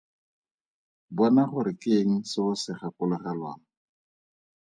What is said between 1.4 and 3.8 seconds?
gore ke eng se o se gakologelwang.